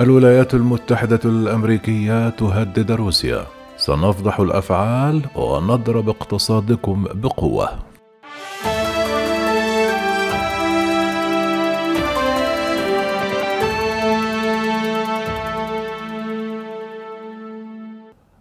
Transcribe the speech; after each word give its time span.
الولايات 0.00 0.54
المتحدة 0.54 1.20
الأمريكية 1.24 2.28
تهدد 2.28 2.92
روسيا. 2.92 3.46
سنفضح 3.76 4.40
الأفعال 4.40 5.22
ونضرب 5.34 6.08
اقتصادكم 6.08 7.04
بقوة. 7.14 7.68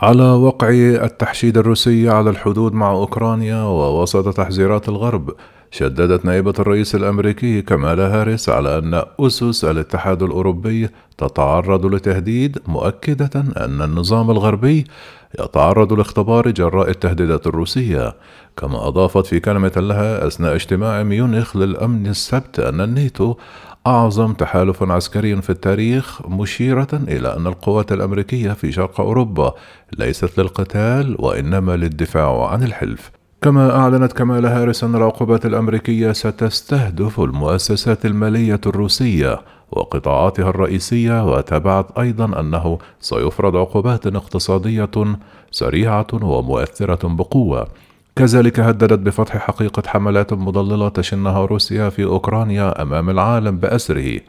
على 0.00 0.30
وقع 0.30 0.68
التحشيد 1.04 1.58
الروسي 1.58 2.08
على 2.08 2.30
الحدود 2.30 2.72
مع 2.72 2.90
أوكرانيا 2.90 3.62
ووسط 3.62 4.36
تحذيرات 4.36 4.88
الغرب 4.88 5.30
شددت 5.70 6.24
نائبة 6.24 6.54
الرئيس 6.58 6.94
الأمريكي 6.94 7.62
كمالا 7.62 8.06
هاريس 8.20 8.48
على 8.48 8.78
أن 8.78 9.02
أسس 9.20 9.64
الاتحاد 9.64 10.22
الأوروبي 10.22 10.88
تتعرض 11.18 11.86
لتهديد 11.86 12.58
مؤكدة 12.66 13.30
أن 13.56 13.82
النظام 13.82 14.30
الغربي 14.30 14.84
يتعرض 15.40 15.92
لاختبار 15.92 16.50
جراء 16.50 16.90
التهديدات 16.90 17.46
الروسية. 17.46 18.14
كما 18.56 18.88
أضافت 18.88 19.26
في 19.26 19.40
كلمة 19.40 19.72
لها 19.76 20.26
أثناء 20.26 20.54
اجتماع 20.54 21.02
ميونخ 21.02 21.56
للأمن 21.56 22.06
السبت 22.06 22.60
أن 22.60 22.80
الناتو 22.80 23.34
أعظم 23.86 24.32
تحالف 24.32 24.82
عسكري 24.82 25.42
في 25.42 25.50
التاريخ 25.50 26.26
مشيرة 26.26 26.88
إلى 26.92 27.36
أن 27.36 27.46
القوات 27.46 27.92
الأمريكية 27.92 28.52
في 28.52 28.72
شرق 28.72 29.00
أوروبا 29.00 29.54
ليست 29.98 30.38
للقتال 30.40 31.16
وإنما 31.18 31.76
للدفاع 31.76 32.46
عن 32.46 32.62
الحلف. 32.62 33.17
كما 33.42 33.76
أعلنت 33.76 34.12
كمالا 34.12 34.62
هاريس 34.62 34.84
أن 34.84 34.94
العقوبات 34.94 35.46
الأمريكية 35.46 36.12
ستستهدف 36.12 37.20
المؤسسات 37.20 38.06
المالية 38.06 38.60
الروسية 38.66 39.40
وقطاعاتها 39.70 40.50
الرئيسية 40.50 41.32
وتابعت 41.32 41.98
أيضا 41.98 42.40
أنه 42.40 42.78
سيفرض 43.00 43.56
عقوبات 43.56 44.06
اقتصادية 44.06 44.90
سريعة 45.50 46.06
ومؤثرة 46.12 47.08
بقوة. 47.08 47.68
كذلك 48.16 48.60
هددت 48.60 48.98
بفتح 48.98 49.36
حقيقة 49.36 49.82
حملات 49.86 50.32
مضللة 50.32 50.88
تشنها 50.88 51.44
روسيا 51.44 51.88
في 51.88 52.04
أوكرانيا 52.04 52.82
أمام 52.82 53.10
العالم 53.10 53.58
بأسره. 53.58 54.20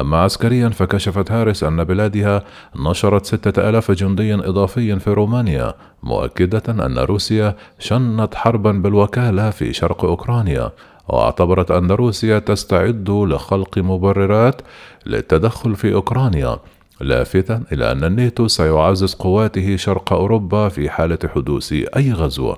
أما 0.00 0.16
عسكريا 0.16 0.68
فكشفت 0.68 1.32
هارس 1.32 1.64
أن 1.64 1.84
بلادها 1.84 2.42
نشرت 2.76 3.26
ستة 3.26 3.68
ألاف 3.68 3.90
جندي 3.90 4.34
إضافي 4.34 4.98
في 4.98 5.10
رومانيا 5.10 5.74
مؤكدة 6.02 6.86
أن 6.86 6.98
روسيا 6.98 7.56
شنت 7.78 8.34
حربا 8.34 8.72
بالوكالة 8.72 9.50
في 9.50 9.72
شرق 9.72 10.04
أوكرانيا. 10.04 10.70
واعتبرت 11.08 11.70
أن 11.70 11.90
روسيا 11.90 12.38
تستعد 12.38 13.10
لخلق 13.10 13.78
مبررات 13.78 14.62
للتدخل 15.06 15.76
في 15.76 15.94
أوكرانيا. 15.94 16.58
لافتا 17.02 17.62
إلى 17.72 17.92
أن 17.92 18.04
الناتو 18.04 18.48
سيعزز 18.48 19.14
قواته 19.14 19.76
شرق 19.76 20.12
أوروبا 20.12 20.68
في 20.68 20.90
حالة 20.90 21.18
حدوث 21.34 21.72
أي 21.72 22.12
غزو. 22.12 22.54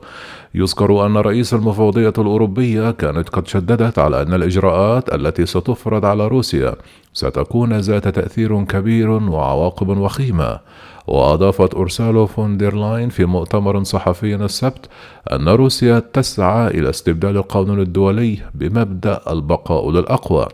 يذكر 0.54 1.06
أن 1.06 1.16
رئيس 1.16 1.54
المفوضية 1.54 2.12
الأوروبية 2.18 2.90
كانت 2.90 3.28
قد 3.28 3.46
شددت 3.46 3.98
على 3.98 4.22
أن 4.22 4.34
الإجراءات 4.34 5.14
التي 5.14 5.46
ستفرض 5.46 6.04
على 6.04 6.28
روسيا 6.28 6.74
ستكون 7.12 7.72
ذات 7.72 8.08
تأثير 8.08 8.64
كبير 8.64 9.10
وعواقب 9.10 9.88
وخيمة. 9.88 10.60
وأضافت 11.06 11.74
أورسولا 11.74 12.26
فون 12.26 12.56
دير 12.56 12.74
لاين 12.74 13.08
في 13.08 13.24
مؤتمر 13.24 13.82
صحفي 13.82 14.34
السبت 14.34 14.88
أن 15.32 15.48
روسيا 15.48 15.98
تسعى 15.98 16.66
إلى 16.68 16.90
استبدال 16.90 17.36
القانون 17.36 17.80
الدولي 17.80 18.38
بمبدأ 18.54 19.20
البقاء 19.30 19.90
للأقوى. 19.90 20.46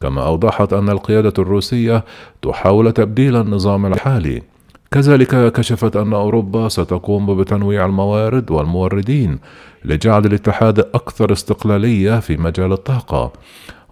كما 0.00 0.26
أوضحت 0.26 0.72
أن 0.72 0.88
القيادة 0.88 1.32
الروسية 1.38 2.04
تحاول 2.42 2.92
تبديل 2.92 3.36
النظام 3.36 3.86
الحالي. 3.86 4.42
كذلك 4.90 5.52
كشفت 5.52 5.96
أن 5.96 6.12
أوروبا 6.12 6.68
ستقوم 6.68 7.40
بتنويع 7.40 7.86
الموارد 7.86 8.50
والموردين 8.50 9.38
لجعل 9.84 10.26
الاتحاد 10.26 10.78
أكثر 10.78 11.32
استقلالية 11.32 12.20
في 12.20 12.36
مجال 12.36 12.72
الطاقة. 12.72 13.32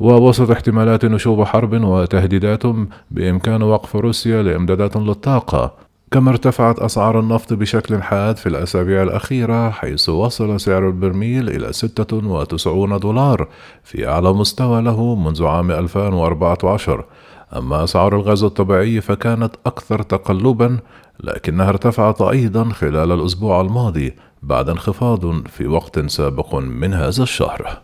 ووسط 0.01 0.51
احتمالات 0.51 1.05
نشوب 1.05 1.45
حرب 1.45 1.85
وتهديدات 1.85 2.63
بإمكان 3.11 3.63
وقف 3.63 3.97
روسيا 3.97 4.43
لإمدادات 4.43 4.97
للطاقة. 4.97 5.75
كما 6.13 6.31
ارتفعت 6.31 6.79
أسعار 6.79 7.21
النفط 7.21 7.53
بشكل 7.53 8.03
حاد 8.03 8.37
في 8.37 8.49
الأسابيع 8.49 9.03
الأخيرة 9.03 9.71
حيث 9.71 10.09
وصل 10.09 10.61
سعر 10.61 10.89
البرميل 10.89 11.49
إلى 11.49 11.73
96 11.73 12.99
دولار 12.99 13.49
في 13.85 14.09
أعلى 14.09 14.33
مستوى 14.33 14.83
له 14.83 15.15
منذ 15.15 15.45
عام 15.45 15.71
2014 15.71 17.05
أما 17.57 17.85
أسعار 17.85 18.17
الغاز 18.17 18.45
الطبيعي 18.45 19.01
فكانت 19.01 19.55
أكثر 19.67 20.03
تقلبا 20.03 20.79
لكنها 21.21 21.69
ارتفعت 21.69 22.23
أيضا 22.23 22.65
خلال 22.65 23.13
الأسبوع 23.13 23.61
الماضي 23.61 24.15
بعد 24.43 24.69
انخفاض 24.69 25.47
في 25.47 25.67
وقت 25.67 25.99
سابق 25.99 26.55
من 26.55 26.95
هذا 26.95 27.23
الشهر. 27.23 27.81